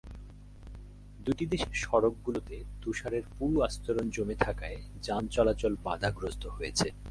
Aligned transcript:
দুটি 1.19 1.45
দেশের 1.45 1.75
সড়কগুলোতে 1.75 2.55
তুষারের 2.81 3.23
পুরু 3.35 3.57
আস্তরণ 3.61 4.05
জমে 4.09 4.35
থাকায় 4.35 4.77
যান 5.01 5.23
চলাচল 5.27 5.73
বাধাগ্রস্ত 5.85 6.43
হয়েছে। 6.47 6.87